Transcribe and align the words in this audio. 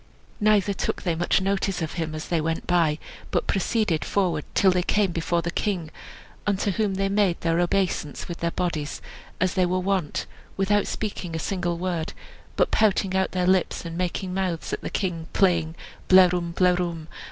Neither 0.39 0.73
took 0.73 1.03
they 1.03 1.13
much 1.13 1.41
notice 1.41 1.79
of 1.79 1.93
him 1.93 2.15
as 2.15 2.29
they 2.29 2.41
went 2.41 2.65
by 2.65 2.97
but 3.29 3.45
proceeded 3.45 4.03
forward 4.03 4.43
till 4.55 4.71
they 4.71 4.81
came 4.81 5.11
before 5.11 5.43
the 5.43 5.51
king, 5.51 5.91
unto 6.47 6.71
whom 6.71 6.95
they 6.95 7.07
made 7.07 7.39
their 7.41 7.59
obeisance 7.59 8.27
with 8.27 8.39
their 8.39 8.49
bodies, 8.49 8.99
as 9.39 9.53
they 9.53 9.67
were 9.67 9.77
wont, 9.77 10.25
without 10.57 10.87
speaking 10.87 11.35
a 11.35 11.37
single 11.37 11.77
word, 11.77 12.13
but 12.55 12.71
pouting 12.71 13.15
out 13.15 13.33
their 13.33 13.45
lips, 13.45 13.85
and 13.85 13.95
making 13.95 14.33
mouths 14.33 14.73
at 14.73 14.81
the 14.81 14.89
king, 14.89 15.27
playing, 15.33 15.75
"Blerwm, 16.07 16.53
blerwm!" 16.55 17.07